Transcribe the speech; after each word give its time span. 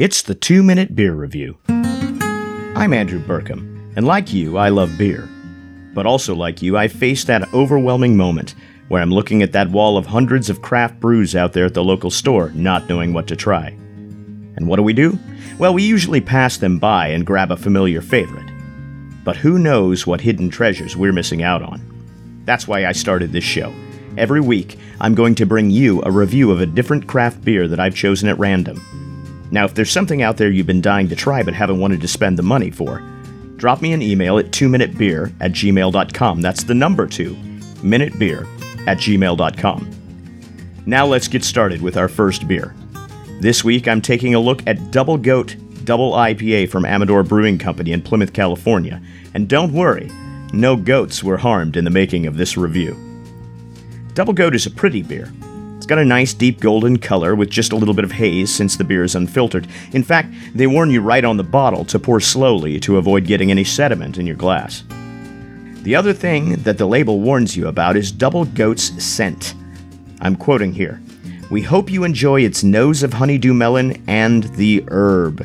It's 0.00 0.22
the 0.22 0.34
two 0.34 0.62
minute 0.62 0.96
beer 0.96 1.12
review. 1.12 1.58
I'm 1.68 2.94
Andrew 2.94 3.18
Burkham, 3.18 3.92
and 3.96 4.06
like 4.06 4.32
you, 4.32 4.56
I 4.56 4.70
love 4.70 4.96
beer. 4.96 5.28
But 5.92 6.06
also 6.06 6.34
like 6.34 6.62
you, 6.62 6.78
I 6.78 6.88
face 6.88 7.24
that 7.24 7.52
overwhelming 7.52 8.16
moment 8.16 8.54
where 8.88 9.02
I'm 9.02 9.12
looking 9.12 9.42
at 9.42 9.52
that 9.52 9.68
wall 9.68 9.98
of 9.98 10.06
hundreds 10.06 10.48
of 10.48 10.62
craft 10.62 10.98
brews 11.00 11.36
out 11.36 11.52
there 11.52 11.66
at 11.66 11.74
the 11.74 11.84
local 11.84 12.10
store, 12.10 12.48
not 12.54 12.88
knowing 12.88 13.12
what 13.12 13.26
to 13.26 13.36
try. 13.36 13.76
And 14.56 14.66
what 14.66 14.76
do 14.76 14.82
we 14.82 14.94
do? 14.94 15.18
Well, 15.58 15.74
we 15.74 15.82
usually 15.82 16.22
pass 16.22 16.56
them 16.56 16.78
by 16.78 17.08
and 17.08 17.26
grab 17.26 17.50
a 17.50 17.56
familiar 17.58 18.00
favorite. 18.00 18.50
But 19.22 19.36
who 19.36 19.58
knows 19.58 20.06
what 20.06 20.22
hidden 20.22 20.48
treasures 20.48 20.96
we're 20.96 21.12
missing 21.12 21.42
out 21.42 21.60
on? 21.60 22.42
That's 22.46 22.66
why 22.66 22.86
I 22.86 22.92
started 22.92 23.32
this 23.32 23.44
show. 23.44 23.70
Every 24.16 24.40
week, 24.40 24.78
I'm 24.98 25.14
going 25.14 25.34
to 25.34 25.44
bring 25.44 25.68
you 25.68 26.02
a 26.04 26.10
review 26.10 26.50
of 26.52 26.62
a 26.62 26.64
different 26.64 27.06
craft 27.06 27.44
beer 27.44 27.68
that 27.68 27.80
I've 27.80 27.94
chosen 27.94 28.30
at 28.30 28.38
random. 28.38 28.80
Now, 29.50 29.64
if 29.64 29.74
there's 29.74 29.90
something 29.90 30.22
out 30.22 30.36
there 30.36 30.50
you've 30.50 30.66
been 30.66 30.80
dying 30.80 31.08
to 31.08 31.16
try 31.16 31.42
but 31.42 31.54
haven't 31.54 31.80
wanted 31.80 32.00
to 32.00 32.08
spend 32.08 32.38
the 32.38 32.42
money 32.42 32.70
for, 32.70 33.02
drop 33.56 33.82
me 33.82 33.92
an 33.92 34.02
email 34.02 34.38
at 34.38 34.52
2minutebeer 34.52 35.32
at 35.40 35.52
gmail.com. 35.52 36.40
That's 36.40 36.64
the 36.64 36.74
number 36.74 37.06
2, 37.06 37.34
minutebeer 37.82 38.46
at 38.86 38.98
gmail.com. 38.98 39.90
Now 40.86 41.06
let's 41.06 41.28
get 41.28 41.44
started 41.44 41.82
with 41.82 41.96
our 41.96 42.08
first 42.08 42.48
beer. 42.48 42.74
This 43.40 43.64
week 43.64 43.88
I'm 43.88 44.00
taking 44.00 44.34
a 44.34 44.40
look 44.40 44.66
at 44.66 44.90
Double 44.90 45.16
Goat 45.16 45.56
Double 45.84 46.12
IPA 46.12 46.68
from 46.68 46.84
Amador 46.84 47.22
Brewing 47.22 47.58
Company 47.58 47.92
in 47.92 48.02
Plymouth, 48.02 48.32
California. 48.32 49.00
And 49.34 49.48
don't 49.48 49.72
worry, 49.72 50.10
no 50.52 50.76
goats 50.76 51.24
were 51.24 51.38
harmed 51.38 51.76
in 51.76 51.84
the 51.84 51.90
making 51.90 52.26
of 52.26 52.36
this 52.36 52.56
review. 52.56 52.96
Double 54.14 54.32
Goat 54.32 54.54
is 54.54 54.66
a 54.66 54.70
pretty 54.70 55.02
beer. 55.02 55.32
Got 55.90 55.98
a 55.98 56.04
nice 56.04 56.32
deep 56.34 56.60
golden 56.60 57.00
color 57.00 57.34
with 57.34 57.50
just 57.50 57.72
a 57.72 57.76
little 57.76 57.94
bit 57.94 58.04
of 58.04 58.12
haze 58.12 58.54
since 58.54 58.76
the 58.76 58.84
beer 58.84 59.02
is 59.02 59.16
unfiltered. 59.16 59.66
In 59.90 60.04
fact, 60.04 60.32
they 60.54 60.68
warn 60.68 60.88
you 60.92 61.00
right 61.00 61.24
on 61.24 61.36
the 61.36 61.42
bottle 61.42 61.84
to 61.86 61.98
pour 61.98 62.20
slowly 62.20 62.78
to 62.78 62.98
avoid 62.98 63.26
getting 63.26 63.50
any 63.50 63.64
sediment 63.64 64.16
in 64.16 64.24
your 64.24 64.36
glass. 64.36 64.84
The 65.82 65.96
other 65.96 66.12
thing 66.12 66.62
that 66.62 66.78
the 66.78 66.86
label 66.86 67.18
warns 67.18 67.56
you 67.56 67.66
about 67.66 67.96
is 67.96 68.12
Double 68.12 68.44
Goat's 68.44 69.02
scent. 69.02 69.56
I'm 70.20 70.36
quoting 70.36 70.72
here. 70.72 71.02
We 71.50 71.60
hope 71.60 71.90
you 71.90 72.04
enjoy 72.04 72.42
its 72.42 72.62
nose 72.62 73.02
of 73.02 73.12
honeydew 73.12 73.52
melon 73.52 74.00
and 74.06 74.44
the 74.54 74.84
herb. 74.92 75.44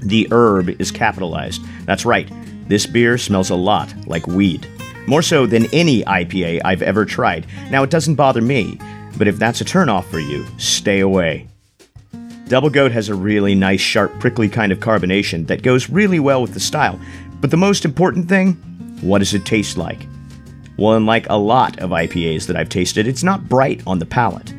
The 0.00 0.26
herb 0.32 0.70
is 0.80 0.90
capitalized. 0.90 1.62
That's 1.84 2.04
right, 2.04 2.28
this 2.66 2.84
beer 2.84 3.16
smells 3.16 3.50
a 3.50 3.54
lot 3.54 3.94
like 4.08 4.26
weed. 4.26 4.66
More 5.06 5.22
so 5.22 5.46
than 5.46 5.72
any 5.72 6.02
IPA 6.02 6.62
I've 6.64 6.82
ever 6.82 7.04
tried. 7.04 7.46
Now, 7.70 7.84
it 7.84 7.90
doesn't 7.90 8.16
bother 8.16 8.42
me, 8.42 8.78
but 9.16 9.28
if 9.28 9.38
that's 9.38 9.60
a 9.60 9.64
turnoff 9.64 10.04
for 10.04 10.18
you, 10.18 10.46
stay 10.58 11.00
away. 11.00 11.48
Double 12.48 12.70
Goat 12.70 12.92
has 12.92 13.08
a 13.08 13.14
really 13.14 13.54
nice, 13.54 13.80
sharp, 13.80 14.18
prickly 14.20 14.48
kind 14.48 14.72
of 14.72 14.78
carbonation 14.78 15.46
that 15.48 15.62
goes 15.62 15.90
really 15.90 16.18
well 16.18 16.40
with 16.40 16.54
the 16.54 16.60
style. 16.60 16.98
But 17.40 17.50
the 17.50 17.56
most 17.56 17.84
important 17.84 18.28
thing 18.28 18.54
what 19.00 19.18
does 19.18 19.34
it 19.34 19.44
taste 19.44 19.76
like? 19.76 20.06
Well, 20.76 20.94
unlike 20.94 21.26
a 21.28 21.38
lot 21.38 21.78
of 21.78 21.90
IPAs 21.90 22.46
that 22.46 22.56
I've 22.56 22.68
tasted, 22.68 23.06
it's 23.06 23.22
not 23.22 23.48
bright 23.48 23.82
on 23.86 23.98
the 23.98 24.06
palate. 24.06 24.52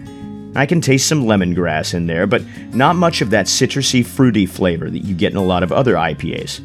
I 0.56 0.66
can 0.66 0.81
taste 0.81 1.08
some 1.08 1.25
lemongrass 1.25 1.94
in 1.94 2.08
there, 2.08 2.25
but 2.25 2.44
not 2.73 2.95
much 2.95 3.22
of 3.22 3.30
that 3.30 3.45
citrusy, 3.45 4.06
fruity 4.06 4.45
flavor 4.45 4.89
that 4.89 5.00
you 5.00 5.16
get 5.16 5.31
in 5.31 5.38
a 5.38 5.44
lot 5.44 5.63
of 5.63 5.72
other 5.72 5.95
IPAs. 5.95 6.61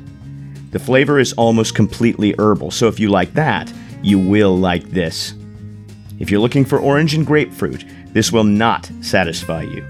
The 0.71 0.79
flavor 0.79 1.19
is 1.19 1.33
almost 1.35 1.75
completely 1.75 2.35
herbal, 2.39 2.71
so 2.71 2.89
if 2.89 2.99
you 2.99 3.09
like 3.09 3.35
that, 3.35 3.73
you 4.03 4.19
will 4.19 4.57
like 4.57 4.91
this. 4.91 5.35
If 6.19 6.31
you're 6.31 6.41
looking 6.41 6.65
for 6.65 6.79
orange 6.79 7.15
and 7.15 7.27
grapefruit, 7.27 7.85
this 8.13 8.31
will 8.31 8.45
not 8.45 8.91
satisfy 9.01 9.63
you. 9.63 9.85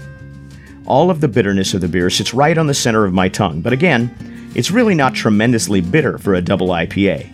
All 0.87 1.09
of 1.09 1.21
the 1.21 1.27
bitterness 1.27 1.73
of 1.73 1.81
the 1.81 1.87
beer 1.87 2.09
sits 2.09 2.33
right 2.33 2.57
on 2.57 2.67
the 2.67 2.73
center 2.73 3.05
of 3.05 3.13
my 3.13 3.29
tongue, 3.29 3.61
but 3.61 3.73
again, 3.73 4.13
it's 4.55 4.71
really 4.71 4.95
not 4.95 5.13
tremendously 5.13 5.81
bitter 5.81 6.17
for 6.17 6.35
a 6.35 6.41
double 6.41 6.69
IPA. 6.69 7.29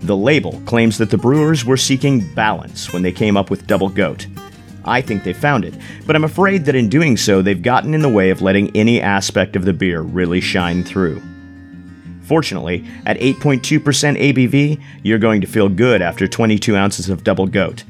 The 0.00 0.16
label 0.16 0.60
claims 0.66 0.98
that 0.98 1.10
the 1.10 1.18
brewers 1.18 1.64
were 1.64 1.76
seeking 1.76 2.32
balance 2.34 2.92
when 2.92 3.02
they 3.02 3.12
came 3.12 3.36
up 3.36 3.50
with 3.50 3.66
Double 3.66 3.88
Goat. 3.88 4.26
I 4.84 5.00
think 5.00 5.24
they 5.24 5.32
found 5.32 5.64
it, 5.64 5.74
but 6.06 6.14
I'm 6.14 6.24
afraid 6.24 6.64
that 6.64 6.76
in 6.76 6.88
doing 6.88 7.16
so, 7.16 7.42
they've 7.42 7.60
gotten 7.60 7.92
in 7.92 8.02
the 8.02 8.08
way 8.08 8.30
of 8.30 8.42
letting 8.42 8.74
any 8.76 9.00
aspect 9.00 9.56
of 9.56 9.64
the 9.64 9.72
beer 9.72 10.00
really 10.00 10.40
shine 10.40 10.84
through. 10.84 11.20
Fortunately, 12.22 12.84
at 13.04 13.18
8.2% 13.18 13.80
ABV, 13.80 14.82
you're 15.02 15.18
going 15.18 15.40
to 15.40 15.46
feel 15.46 15.68
good 15.68 16.02
after 16.02 16.26
22 16.26 16.76
ounces 16.76 17.08
of 17.08 17.24
Double 17.24 17.46
Goat, 17.46 17.84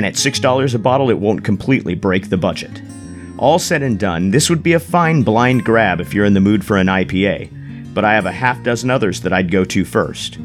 and 0.00 0.06
at 0.06 0.14
$6 0.14 0.74
a 0.74 0.78
bottle, 0.78 1.10
it 1.10 1.18
won't 1.18 1.44
completely 1.44 1.94
break 1.94 2.30
the 2.30 2.38
budget. 2.38 2.80
All 3.36 3.58
said 3.58 3.82
and 3.82 4.00
done, 4.00 4.30
this 4.30 4.48
would 4.48 4.62
be 4.62 4.72
a 4.72 4.80
fine 4.80 5.22
blind 5.22 5.62
grab 5.62 6.00
if 6.00 6.14
you're 6.14 6.24
in 6.24 6.32
the 6.32 6.40
mood 6.40 6.64
for 6.64 6.78
an 6.78 6.86
IPA, 6.86 7.92
but 7.92 8.02
I 8.02 8.14
have 8.14 8.24
a 8.24 8.32
half 8.32 8.62
dozen 8.62 8.88
others 8.88 9.20
that 9.20 9.34
I'd 9.34 9.50
go 9.50 9.62
to 9.66 9.84
first. 9.84 10.38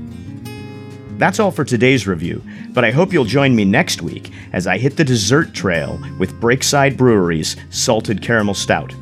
That's 1.17 1.39
all 1.39 1.51
for 1.51 1.63
today's 1.63 2.05
review, 2.05 2.43
but 2.71 2.83
I 2.83 2.91
hope 2.91 3.13
you'll 3.13 3.23
join 3.23 3.55
me 3.55 3.63
next 3.63 4.01
week 4.01 4.29
as 4.51 4.67
I 4.67 4.77
hit 4.77 4.97
the 4.97 5.05
dessert 5.05 5.53
trail 5.53 6.03
with 6.19 6.37
Breakside 6.41 6.97
Brewery's 6.97 7.55
Salted 7.69 8.21
Caramel 8.21 8.55
Stout. 8.55 8.93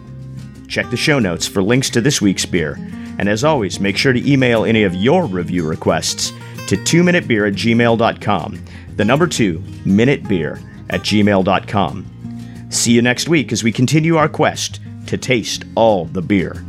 Check 0.67 0.87
the 0.91 0.97
show 0.97 1.17
notes 1.17 1.47
for 1.47 1.63
links 1.63 1.89
to 1.89 1.99
this 1.99 2.21
week's 2.21 2.45
beer, 2.45 2.75
and 3.17 3.27
as 3.27 3.43
always, 3.43 3.79
make 3.79 3.97
sure 3.97 4.13
to 4.13 4.31
email 4.31 4.65
any 4.65 4.83
of 4.83 4.93
your 4.93 5.25
review 5.25 5.67
requests 5.67 6.31
to 6.75 7.03
2minutebeer 7.03 7.47
at 7.47 7.53
gmail.com. 7.53 8.63
The 8.95 9.05
number 9.05 9.27
2, 9.27 9.59
minutebeer 9.85 10.61
at 10.89 11.01
gmail.com. 11.01 12.67
See 12.69 12.91
you 12.93 13.01
next 13.01 13.29
week 13.29 13.51
as 13.51 13.63
we 13.63 13.71
continue 13.71 14.15
our 14.15 14.29
quest 14.29 14.79
to 15.07 15.17
taste 15.17 15.65
all 15.75 16.05
the 16.05 16.21
beer. 16.21 16.63